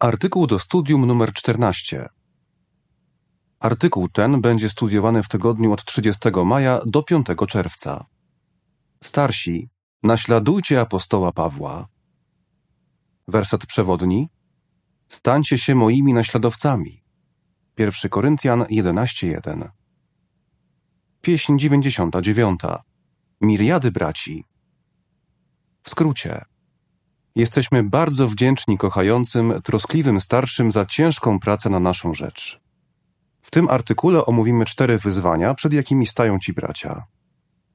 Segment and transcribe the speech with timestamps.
[0.00, 2.08] Artykuł do studium numer 14.
[3.60, 8.06] Artykuł ten będzie studiowany w tygodniu od 30 maja do 5 czerwca.
[9.04, 9.68] Starsi,
[10.02, 11.88] naśladujcie apostoła Pawła.
[13.28, 14.28] Werset przewodni.
[15.08, 17.02] Stańcie się moimi naśladowcami.
[17.78, 19.70] 1 Koryntian 11:1.
[21.20, 22.60] Pieśń 99.
[23.40, 24.44] Miriady braci.
[25.82, 26.44] W skrócie.
[27.38, 32.60] Jesteśmy bardzo wdzięczni kochającym, troskliwym starszym za ciężką pracę na naszą rzecz.
[33.42, 37.04] W tym artykule omówimy cztery wyzwania, przed jakimi stają ci bracia.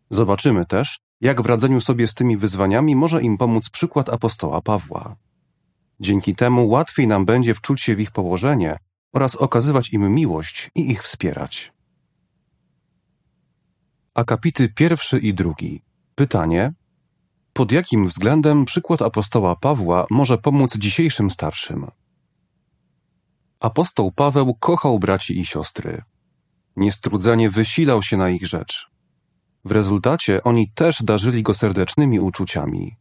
[0.09, 5.16] Zobaczymy też, jak w radzeniu sobie z tymi wyzwaniami może im pomóc przykład apostoła Pawła.
[6.00, 8.77] Dzięki temu łatwiej nam będzie wczuć się w ich położenie
[9.14, 11.73] oraz okazywać im miłość i ich wspierać.
[14.14, 15.81] Akapity pierwszy i drugi.
[16.16, 16.73] Pytanie:
[17.53, 21.88] pod jakim względem przykład apostoła Pawła może pomóc dzisiejszym starszym?
[23.59, 26.02] Apostoł Paweł kochał braci i siostry.
[26.75, 28.89] Niestrudzenie wysilał się na ich rzecz.
[29.66, 32.95] W rezultacie oni też darzyli go serdecznymi uczuciami.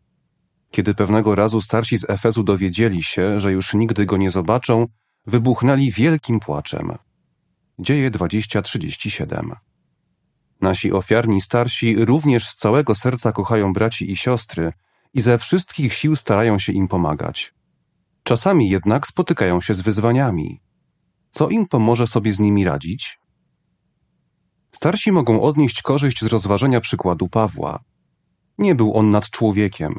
[0.71, 4.87] Kiedy pewnego razu starsi z Efezu dowiedzieli się, że już nigdy go nie zobaczą,
[5.27, 6.93] wybuchnęli wielkim płaczem.
[7.79, 9.57] Dzieje 20:37.
[10.63, 14.73] Nasi ofiarni starsi również z całego serca kochają braci i siostry
[15.15, 17.55] i ze wszystkich sił starają się im pomagać.
[18.23, 20.61] Czasami jednak spotykają się z wyzwaniami.
[21.31, 23.21] Co im pomoże sobie z nimi radzić?
[24.73, 27.85] Starsi mogą odnieść korzyść z rozważenia przykładu Pawła.
[28.59, 29.95] Nie był on nad człowiekiem.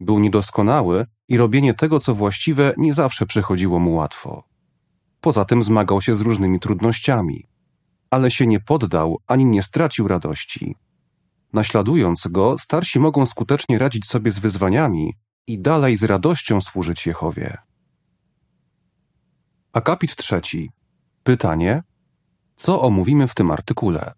[0.00, 4.44] Był niedoskonały i robienie tego, co właściwe, nie zawsze przychodziło mu łatwo.
[5.20, 7.46] Poza tym zmagał się z różnymi trudnościami
[8.10, 10.76] ale się nie poddał ani nie stracił radości.
[11.52, 15.14] Naśladując go, starsi mogą skutecznie radzić sobie z wyzwaniami
[15.46, 17.58] i dalej z radością służyć Jehowie.
[19.72, 20.70] Akapit trzeci.
[21.22, 21.82] Pytanie:
[22.56, 24.12] co omówimy w tym artykule?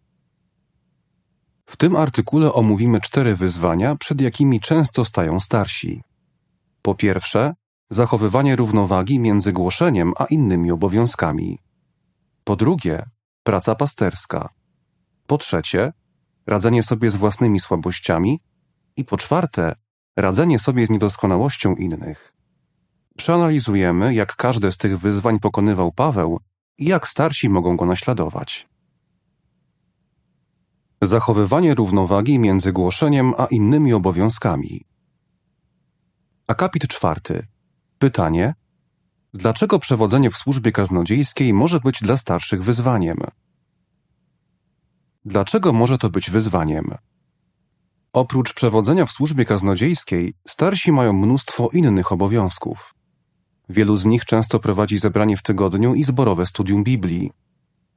[1.66, 6.02] W tym artykule omówimy cztery wyzwania, przed jakimi często stają starsi.
[6.82, 7.54] Po pierwsze,
[7.90, 11.58] zachowywanie równowagi między głoszeniem a innymi obowiązkami.
[12.44, 13.06] Po drugie,
[13.48, 14.48] praca pasterska.
[15.26, 15.92] Po trzecie,
[16.46, 18.40] radzenie sobie z własnymi słabościami.
[18.96, 19.74] I po czwarte,
[20.16, 22.32] radzenie sobie z niedoskonałością innych.
[23.16, 26.40] Przeanalizujemy, jak każde z tych wyzwań pokonywał Paweł
[26.78, 28.68] i jak starsi mogą go naśladować.
[31.02, 34.84] Zachowywanie równowagi między głoszeniem a innymi obowiązkami.
[36.46, 37.46] Akapit czwarty.
[37.98, 38.54] Pytanie:
[39.34, 43.18] Dlaczego przewodzenie w służbie kaznodziejskiej może być dla starszych wyzwaniem?
[45.24, 46.94] Dlaczego może to być wyzwaniem?
[48.12, 52.94] Oprócz przewodzenia w służbie kaznodziejskiej, starsi mają mnóstwo innych obowiązków.
[53.68, 57.30] Wielu z nich często prowadzi zebranie w tygodniu i zborowe studium Biblii.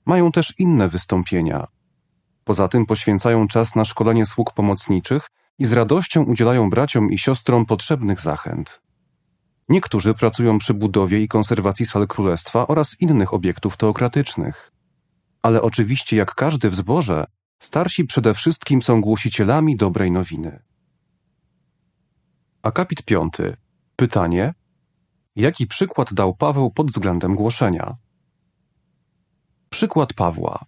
[0.05, 1.67] Mają też inne wystąpienia.
[2.43, 7.65] Poza tym poświęcają czas na szkolenie sług pomocniczych i z radością udzielają braciom i siostrom
[7.65, 8.81] potrzebnych zachęt.
[9.69, 14.71] Niektórzy pracują przy budowie i konserwacji sal królestwa oraz innych obiektów teokratycznych.
[15.41, 17.25] Ale oczywiście, jak każdy w zborze,
[17.59, 20.59] starsi przede wszystkim są głosicielami dobrej nowiny.
[22.63, 23.57] Akapit piąty.
[23.95, 24.53] Pytanie:
[25.35, 27.95] Jaki przykład dał Paweł pod względem głoszenia?
[29.69, 30.65] Przykład Pawła.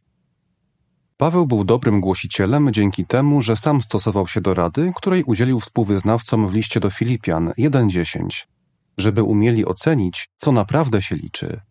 [1.17, 6.47] Paweł był dobrym głosicielem dzięki temu, że sam stosował się do rady, której udzielił współwyznawcom
[6.47, 8.52] w liście do Filipian 1:10
[8.97, 11.61] żeby umieli ocenić, co naprawdę się liczy.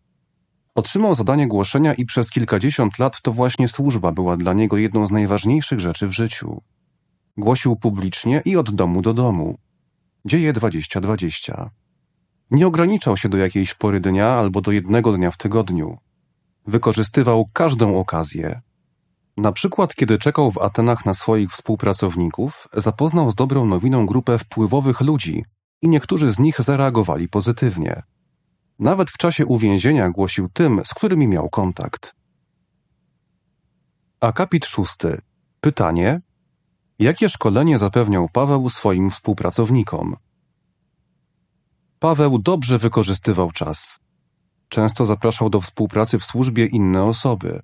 [0.75, 5.11] Otrzymał zadanie głoszenia i przez kilkadziesiąt lat to właśnie służba była dla niego jedną z
[5.11, 6.61] najważniejszych rzeczy w życiu.
[7.37, 9.57] Głosił publicznie i od domu do domu.
[10.25, 11.69] Dzieje 2020.
[12.51, 15.97] Nie ograniczał się do jakiejś pory dnia albo do jednego dnia w tygodniu.
[16.67, 18.61] Wykorzystywał każdą okazję.
[19.37, 25.01] Na przykład, kiedy czekał w Atenach na swoich współpracowników, zapoznał z dobrą nowiną grupę wpływowych
[25.01, 25.45] ludzi,
[25.83, 28.03] i niektórzy z nich zareagowali pozytywnie.
[28.79, 32.15] Nawet w czasie uwięzienia głosił tym, z którymi miał kontakt.
[34.19, 35.21] Akapit szósty.
[35.61, 36.21] Pytanie:
[36.99, 40.15] Jakie szkolenie zapewniał Paweł swoim współpracownikom?
[41.99, 43.99] Paweł dobrze wykorzystywał czas.
[44.69, 47.61] Często zapraszał do współpracy w służbie inne osoby.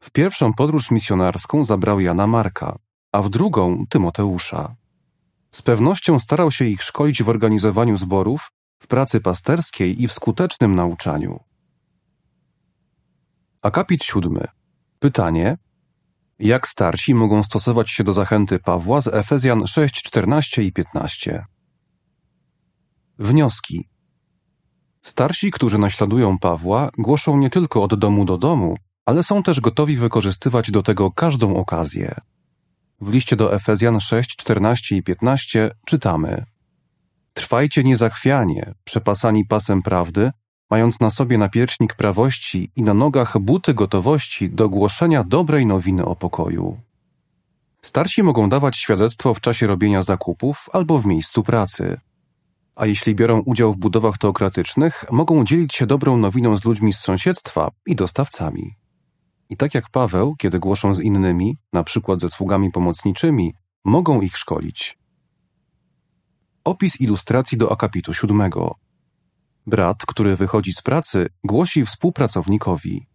[0.00, 2.78] W pierwszą podróż misjonarską zabrał Jana Marka,
[3.12, 4.76] a w drugą Tymoteusza.
[5.56, 10.74] Z pewnością starał się ich szkolić w organizowaniu zborów, w pracy pasterskiej i w skutecznym
[10.74, 11.40] nauczaniu.
[13.62, 14.48] Akapit siódmy.
[14.98, 15.58] Pytanie:
[16.38, 21.44] Jak starsi mogą stosować się do zachęty Pawła z Efezjan 6, 14 i 15?
[23.18, 23.88] Wnioski.
[25.02, 28.76] Starsi, którzy naśladują Pawła, głoszą nie tylko od domu do domu,
[29.06, 32.20] ale są też gotowi wykorzystywać do tego każdą okazję.
[33.00, 36.44] W liście do Efezjan 6, 14 i 15 czytamy:
[37.34, 40.30] Trwajcie niezachwianie, przepasani pasem prawdy,
[40.70, 46.16] mając na sobie napierśnik prawości i na nogach buty gotowości do głoszenia dobrej nowiny o
[46.16, 46.80] pokoju.
[47.82, 52.00] Starsi mogą dawać świadectwo w czasie robienia zakupów albo w miejscu pracy.
[52.76, 56.98] A jeśli biorą udział w budowach teokratycznych, mogą dzielić się dobrą nowiną z ludźmi z
[56.98, 58.74] sąsiedztwa i dostawcami.
[59.48, 63.54] I tak jak Paweł, kiedy głoszą z innymi, na przykład ze sługami pomocniczymi,
[63.84, 64.98] mogą ich szkolić.
[66.64, 68.74] Opis ilustracji do akapitu siódmego.
[69.66, 73.06] Brat, który wychodzi z pracy, głosi współpracownikowi.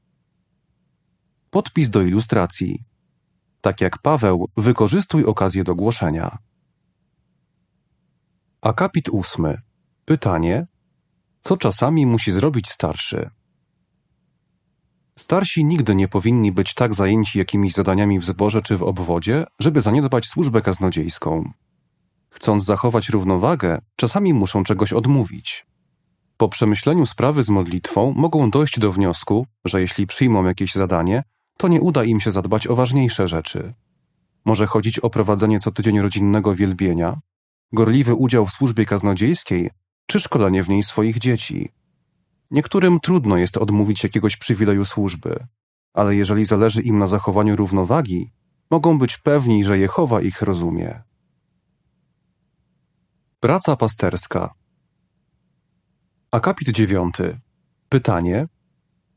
[1.49, 2.83] Podpis do ilustracji.
[3.61, 6.37] Tak jak Paweł, wykorzystuj okazję do głoszenia.
[8.61, 9.61] Akapit ósmy.
[10.05, 10.67] Pytanie:
[11.41, 13.29] Co czasami musi zrobić starszy?
[15.21, 19.81] Starsi nigdy nie powinni być tak zajęci jakimiś zadaniami w zborze czy w obwodzie, żeby
[19.81, 21.51] zaniedbać służbę kaznodziejską.
[22.29, 25.65] Chcąc zachować równowagę, czasami muszą czegoś odmówić.
[26.37, 31.23] Po przemyśleniu sprawy z modlitwą mogą dojść do wniosku, że jeśli przyjmą jakieś zadanie,
[31.57, 33.73] to nie uda im się zadbać o ważniejsze rzeczy.
[34.45, 37.19] Może chodzić o prowadzenie co tydzień rodzinnego wielbienia,
[37.73, 39.69] gorliwy udział w służbie kaznodziejskiej
[40.05, 41.69] czy szkolenie w niej swoich dzieci.
[42.51, 45.47] Niektórym trudno jest odmówić jakiegoś przywileju służby,
[45.93, 48.31] ale jeżeli zależy im na zachowaniu równowagi,
[48.71, 51.01] mogą być pewni, że Jehowa ich rozumie.
[53.39, 54.53] Praca pasterska.
[56.31, 57.39] Akapit dziewiąty.
[57.89, 58.47] Pytanie: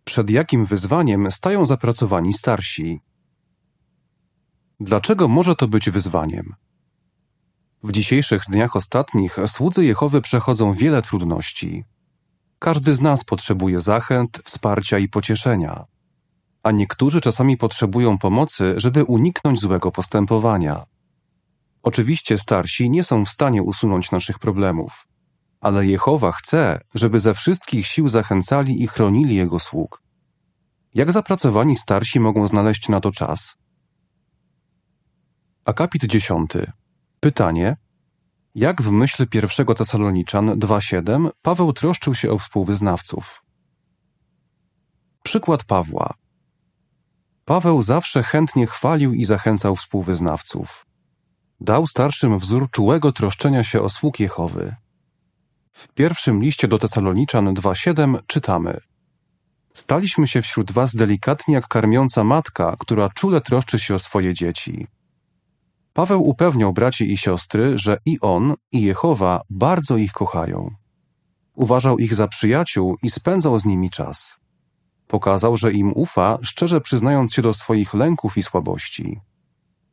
[0.04, 3.00] Przed jakim wyzwaniem stają zapracowani starsi?
[4.80, 6.54] Dlaczego może to być wyzwaniem?
[7.82, 11.84] W dzisiejszych dniach ostatnich słudzy Jehowy przechodzą wiele trudności.
[12.64, 15.84] Każdy z nas potrzebuje zachęt, wsparcia i pocieszenia,
[16.62, 20.86] a niektórzy czasami potrzebują pomocy, żeby uniknąć złego postępowania.
[21.82, 25.06] Oczywiście starsi nie są w stanie usunąć naszych problemów,
[25.60, 30.02] ale Jehowa chce, żeby ze wszystkich sił zachęcali i chronili Jego sług.
[30.94, 33.56] Jak zapracowani starsi mogą znaleźć na to czas?
[35.64, 36.52] Akapit 10.
[37.20, 37.76] Pytanie:
[38.54, 43.42] Jak w myśl pierwszego Tesaloniczan 2:7 Paweł troszczył się o współwyznawców?
[45.22, 46.14] Przykład Pawła.
[47.44, 50.86] Paweł zawsze chętnie chwalił i zachęcał współwyznawców.
[51.60, 54.74] Dał starszym wzór czułego troszczenia się o sług Jehowy.
[55.72, 58.80] W pierwszym liście do Tesaloniczan 2:7 czytamy:
[59.72, 64.86] Staliśmy się wśród was delikatni jak karmiąca matka, która czule troszczy się o swoje dzieci.
[65.94, 70.70] Paweł upewniał braci i siostry, że i on, i Jehowa bardzo ich kochają.
[71.54, 74.36] Uważał ich za przyjaciół i spędzał z nimi czas.
[75.06, 79.20] Pokazał, że im ufa, szczerze przyznając się do swoich lęków i słabości.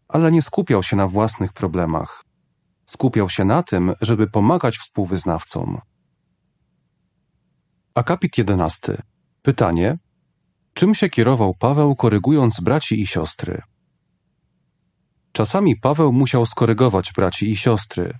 [0.08, 2.24] Ale nie skupiał się na własnych problemach.
[2.86, 5.82] Skupiał się na tym, żeby pomagać współwyznawcom.
[7.96, 9.02] Akapit 11.
[9.42, 9.98] Pytanie:
[10.74, 13.62] Czym się kierował Paweł, korygując braci i siostry?
[15.32, 18.14] Czasami Paweł musiał skorygować braci i siostry,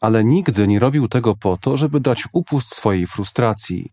[0.00, 3.92] ale nigdy nie robił tego po to, żeby dać upust swojej frustracji.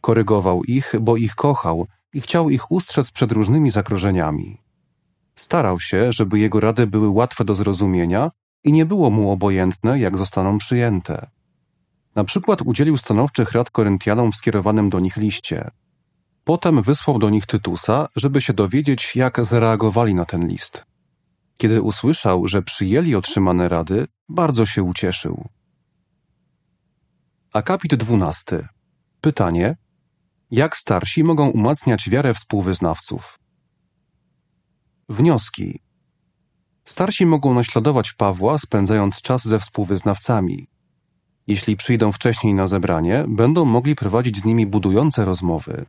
[0.00, 4.60] Korygował ich, bo ich kochał i chciał ich ustrzec przed różnymi zagrożeniami.
[5.34, 8.30] Starał się, żeby jego rady były łatwe do zrozumienia
[8.64, 11.30] i nie było mu obojętne, jak zostaną przyjęte.
[12.14, 15.70] Na przykład udzielił stanowczych rad Koryntianom w skierowanym do nich liście.
[16.44, 20.91] Potem wysłał do nich Tytusa, żeby się dowiedzieć, jak zareagowali na ten list.
[21.56, 25.48] Kiedy usłyszał, że przyjęli otrzymane rady, bardzo się ucieszył.
[27.52, 28.68] Akapit 12.
[29.20, 29.76] Pytanie:
[30.50, 33.38] Jak starsi mogą umacniać wiarę współwyznawców?
[35.08, 35.80] Wnioski.
[36.84, 40.66] Starsi mogą naśladować Pawła, spędzając czas ze współwyznawcami.
[41.46, 45.86] Jeśli przyjdą wcześniej na zebranie, będą mogli prowadzić z nimi budujące rozmowy.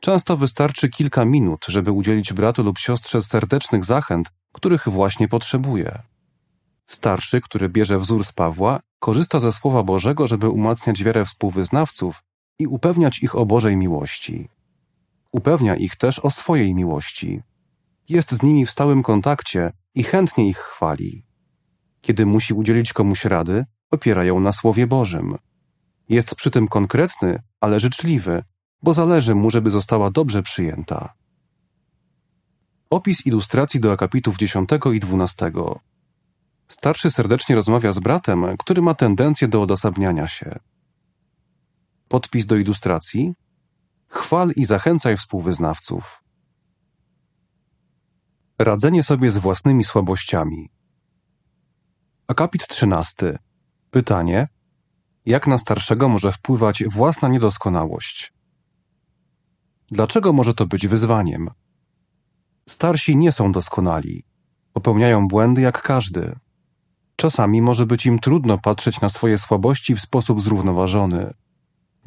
[0.00, 5.98] Często wystarczy kilka minut, żeby udzielić bratu lub siostrze serdecznych zachęt, których właśnie potrzebuje.
[6.86, 12.22] Starszy, który bierze wzór z Pawła, korzysta ze Słowa Bożego, żeby umacniać wiarę współwyznawców
[12.58, 14.48] i upewniać ich o Bożej miłości.
[15.32, 17.42] Upewnia ich też o swojej miłości.
[18.08, 21.24] Jest z nimi w stałym kontakcie i chętnie ich chwali.
[22.00, 25.36] Kiedy musi udzielić komuś rady, opiera ją na Słowie Bożym.
[26.08, 28.44] Jest przy tym konkretny, ale życzliwy,
[28.82, 31.14] bo zależy mu, żeby została dobrze przyjęta.
[32.90, 35.52] Opis ilustracji do akapitów 10 i 12.
[36.68, 40.58] Starszy serdecznie rozmawia z bratem, który ma tendencję do odosobniania się.
[42.08, 43.34] Podpis do ilustracji.
[44.08, 46.22] Chwal i zachęcaj współwyznawców.
[48.58, 50.70] Radzenie sobie z własnymi słabościami.
[52.28, 53.38] Akapit 13.
[53.90, 54.48] Pytanie:
[55.26, 58.32] Jak na starszego może wpływać własna niedoskonałość?
[59.90, 61.50] Dlaczego może to być wyzwaniem?
[62.68, 64.24] Starsi nie są doskonali.
[64.72, 66.36] Popełniają błędy jak każdy.
[67.16, 71.34] Czasami może być im trudno patrzeć na swoje słabości w sposób zrównoważony.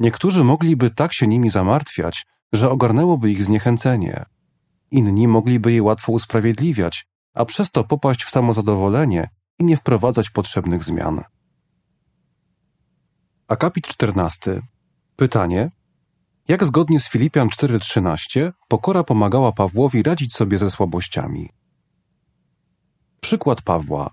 [0.00, 4.24] Niektórzy mogliby tak się nimi zamartwiać, że ogarnęłoby ich zniechęcenie.
[4.90, 10.84] Inni mogliby je łatwo usprawiedliwiać, a przez to popaść w samozadowolenie i nie wprowadzać potrzebnych
[10.84, 11.24] zmian.
[13.48, 14.62] Akapit 14.
[15.16, 15.70] Pytanie:
[16.48, 21.48] Jak zgodnie z Filipian 4:13 pokora pomagała Pawłowi radzić sobie ze słabościami?
[23.20, 24.10] Przykład Pawła.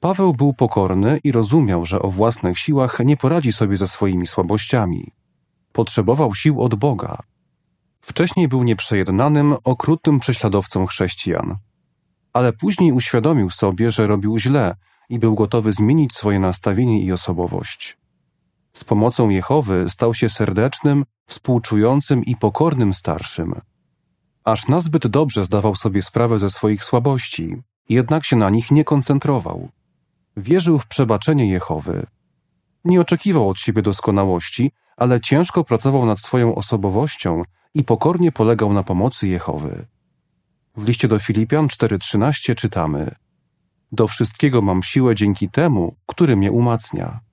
[0.00, 5.12] Paweł był pokorny i rozumiał, że o własnych siłach nie poradzi sobie ze swoimi słabościami.
[5.72, 7.18] Potrzebował sił od Boga.
[8.00, 11.56] Wcześniej był nieprzejednanym, okrutnym prześladowcą chrześcijan.
[12.32, 14.76] Ale później uświadomił sobie, że robił źle
[15.08, 17.98] i był gotowy zmienić swoje nastawienie i osobowość.
[18.76, 23.60] Z pomocą Jehowy stał się serdecznym, współczującym i pokornym starszym.
[24.44, 29.68] Aż nazbyt dobrze zdawał sobie sprawę ze swoich słabości, jednak się na nich nie koncentrował.
[30.36, 32.06] Wierzył w przebaczenie Jehowy.
[32.84, 37.42] Nie oczekiwał od siebie doskonałości, ale ciężko pracował nad swoją osobowością
[37.74, 39.86] i pokornie polegał na pomocy Jehowy.
[40.76, 43.14] W liście do Filipian 4:13 czytamy:
[43.92, 47.25] Do wszystkiego mam siłę dzięki temu, który mnie umacnia.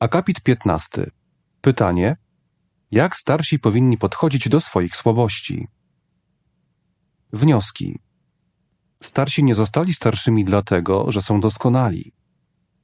[0.00, 1.10] Akapit 15.
[1.60, 2.16] Pytanie:
[2.90, 5.68] Jak starsi powinni podchodzić do swoich słabości?
[7.32, 7.98] Wnioski.
[9.02, 12.12] Starsi nie zostali starszymi dlatego, że są doskonali.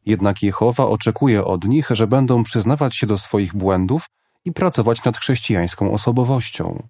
[0.07, 4.07] Jednak Jehowa oczekuje od nich, że będą przyznawać się do swoich błędów
[4.45, 6.89] i pracować nad chrześcijańską osobowością.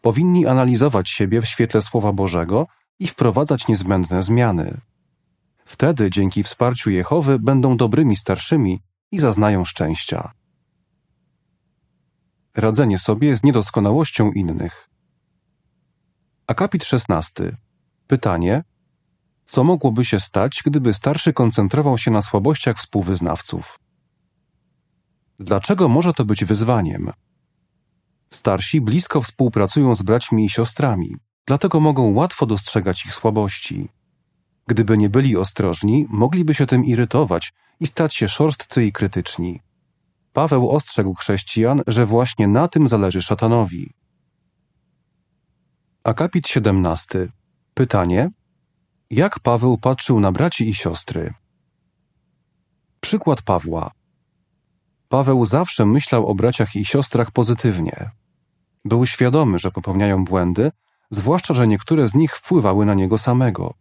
[0.00, 2.66] Powinni analizować siebie w świetle Słowa Bożego
[2.98, 4.80] i wprowadzać niezbędne zmiany.
[5.64, 10.32] Wtedy dzięki wsparciu Jehowy będą dobrymi starszymi i zaznają szczęścia.
[12.54, 14.88] Radzenie sobie z niedoskonałością innych.
[16.46, 17.56] Akapit 16.
[18.06, 18.64] Pytanie:
[19.44, 23.78] Co mogłoby się stać, gdyby starszy koncentrował się na słabościach współwyznawców?
[25.38, 27.12] Dlaczego może to być wyzwaniem?
[28.30, 33.88] Starsi blisko współpracują z braćmi i siostrami, dlatego mogą łatwo dostrzegać ich słabości.
[34.68, 39.60] Gdyby nie byli ostrożni, mogliby się tym irytować i stać się szorstcy i krytyczni.
[40.32, 43.92] Paweł ostrzegł chrześcijan, że właśnie na tym zależy szatanowi.
[46.04, 47.32] Akapit 17.
[47.74, 48.30] Pytanie:
[49.10, 51.34] Jak Paweł patrzył na braci i siostry?
[53.00, 53.90] Przykład Pawła.
[55.08, 58.10] Paweł zawsze myślał o braciach i siostrach pozytywnie.
[58.84, 60.70] Był świadomy, że popełniają błędy,
[61.10, 63.74] zwłaszcza, że niektóre z nich wpływały na niego samego.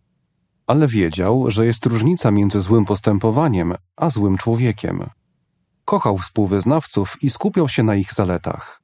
[0.67, 5.09] Ale wiedział, że jest różnica między złym postępowaniem a złym człowiekiem.
[5.86, 8.81] Kochał współwyznawców i skupiał się na ich zaletach.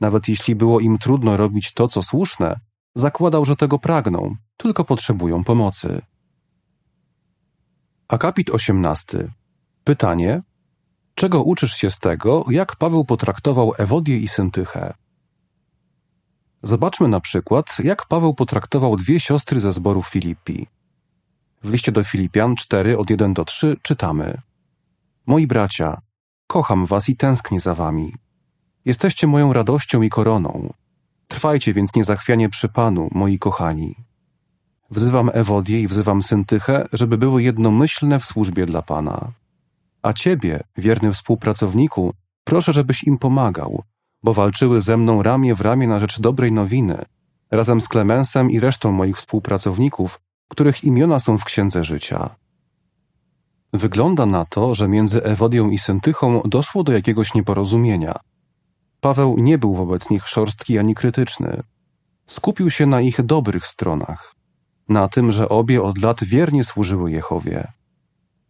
[0.00, 2.60] Nawet jeśli było im trudno robić to, co słuszne,
[2.94, 6.02] zakładał, że tego pragną, tylko potrzebują pomocy.
[8.08, 9.32] Akapit 18.
[9.84, 10.42] Pytanie:
[11.14, 14.94] Czego uczysz się z tego, jak Paweł potraktował Ewodię i Syntychę?
[16.62, 20.66] Zobaczmy na przykład, jak Paweł potraktował dwie siostry ze zboru Filipi.
[21.64, 24.40] W liście do Filipian 4 od 1 do 3 czytamy:
[25.26, 26.00] Moi bracia,
[26.46, 28.14] kocham was i tęsknię za wami.
[28.84, 30.72] Jesteście moją radością i koroną.
[31.28, 33.94] Trwajcie więc niezachwianie przy Panu, moi kochani.
[34.90, 39.32] Wzywam Ewodię i wzywam Syntychę, żeby były jednomyślne w służbie dla Pana.
[40.02, 42.14] A Ciebie, wierny współpracowniku,
[42.44, 43.82] proszę, żebyś im pomagał,
[44.22, 47.04] bo walczyły ze mną ramię w ramię na rzecz dobrej nowiny,
[47.50, 52.36] razem z Klemensem i resztą moich współpracowników, których imiona są w Księdze Życia.
[53.72, 58.14] Wygląda na to, że między Ewodią i Syntychą doszło do jakiegoś nieporozumienia.
[59.00, 61.62] Paweł nie był wobec nich szorstki ani krytyczny.
[62.26, 64.34] Skupił się na ich dobrych stronach,
[64.88, 67.72] na tym, że obie od lat wiernie służyły Jehowie.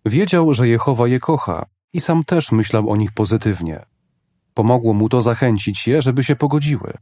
[0.07, 3.85] Wiedział, że Jehowa je kocha i sam też myślał o nich pozytywnie.
[4.55, 6.93] Pomogło mu to zachęcić je, żeby się pogodziły.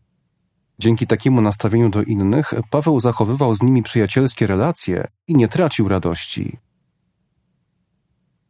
[0.80, 6.58] Dzięki takiemu nastawieniu do innych, Paweł zachowywał z nimi przyjacielskie relacje i nie tracił radości.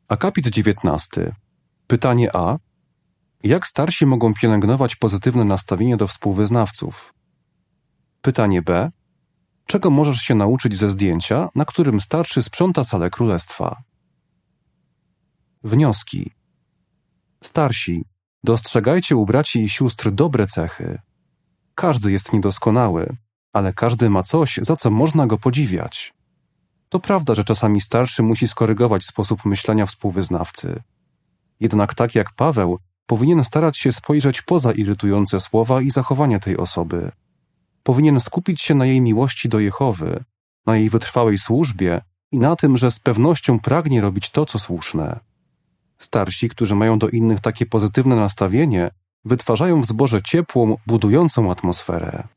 [0.08, 1.34] Akapit 19.
[1.86, 2.58] Pytanie A.
[3.42, 7.14] Jak starsi mogą pielęgnować pozytywne nastawienie do współwyznawców?
[8.22, 8.90] Pytanie B.
[9.66, 13.82] Czego możesz się nauczyć ze zdjęcia, na którym starszy sprząta salę królestwa?
[15.64, 16.30] Wnioski.
[17.44, 18.04] Starsi,
[18.44, 21.09] dostrzegajcie u braci i sióstr dobre cechy.
[21.74, 23.16] Każdy jest niedoskonały,
[23.52, 26.14] ale każdy ma coś, za co można go podziwiać.
[26.88, 30.82] To prawda, że czasami starszy musi skorygować sposób myślenia współwyznawcy.
[31.60, 37.12] Jednak tak jak Paweł, powinien starać się spojrzeć poza irytujące słowa i zachowania tej osoby.
[37.82, 40.24] Powinien skupić się na jej miłości do Jehowy,
[40.66, 42.00] na jej wytrwałej służbie
[42.32, 45.20] i na tym, że z pewnością pragnie robić to, co słuszne.
[45.98, 48.90] Starsi, którzy mają do innych takie pozytywne nastawienie,
[49.24, 52.28] wytwarzają w zborze ciepłą, budującą atmosferę.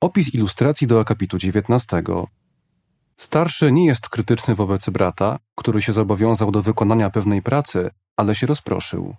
[0.00, 2.02] Opis ilustracji do akapitu 19.
[3.16, 8.46] Starszy nie jest krytyczny wobec brata, który się zobowiązał do wykonania pewnej pracy, ale się
[8.46, 9.16] rozproszył.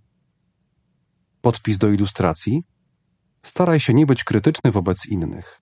[1.41, 2.63] Podpis do ilustracji.
[3.43, 5.61] Staraj się nie być krytyczny wobec innych.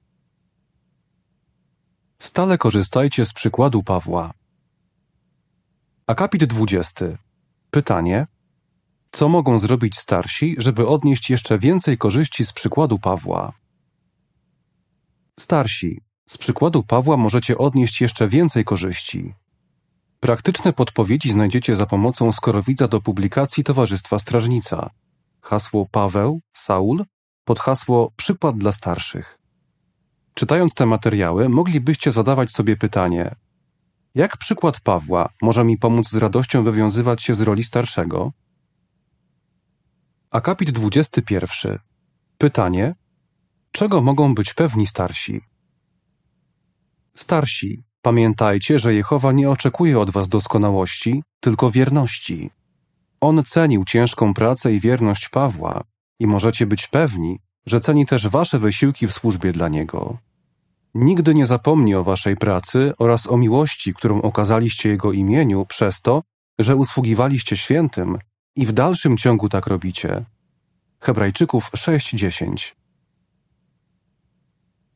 [2.19, 4.33] Stale korzystajcie z przykładu Pawła.
[6.07, 7.05] Akapit 20.
[7.71, 8.27] Pytanie:
[9.13, 13.53] Co mogą zrobić starsi, żeby odnieść jeszcze więcej korzyści z przykładu Pawła?
[15.39, 19.34] Starsi, z przykładu Pawła możecie odnieść jeszcze więcej korzyści.
[20.20, 24.89] Praktyczne podpowiedzi znajdziecie za pomocą skorowidza do publikacji Towarzystwa Strażnica.
[25.41, 27.05] Hasło Paweł, Saul,
[27.46, 29.39] pod hasło Przykład dla starszych.
[30.34, 33.36] Czytając te materiały, moglibyście zadawać sobie pytanie:
[34.15, 38.32] jak przykład Pawła może mi pomóc z radością wywiązywać się z roli starszego?
[40.33, 41.79] Akapit 21.
[42.37, 42.95] Pytanie:
[43.71, 45.41] czego mogą być pewni starsi?
[47.15, 52.49] Starsi, pamiętajcie, że Jehowa nie oczekuje od was doskonałości, tylko wierności.
[53.21, 55.83] On cenił ciężką pracę i wierność Pawła
[56.19, 60.17] i możecie być pewni, że ceni też wasze wysiłki w służbie dla Niego.
[60.93, 66.23] Nigdy nie zapomni o waszej pracy oraz o miłości, którą okazaliście Jego imieniu przez to,
[66.59, 68.17] że usługiwaliście świętym
[68.55, 70.25] i w dalszym ciągu tak robicie.
[71.00, 72.75] Hebrajczyków 6:10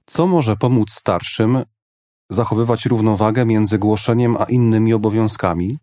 [0.06, 1.64] Co może pomóc starszym
[2.30, 5.80] zachowywać równowagę między głoszeniem a innymi obowiązkami?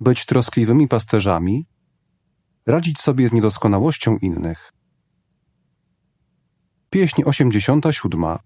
[0.00, 1.66] Być troskliwymi pasterzami?
[2.66, 4.72] Radzić sobie z niedoskonałością innych?
[6.90, 8.38] Pieśń 87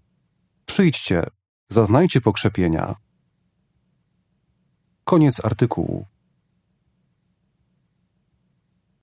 [0.65, 1.23] Przyjdźcie,
[1.69, 2.95] zaznajcie pokrzepienia.
[5.03, 6.05] Koniec artykułu.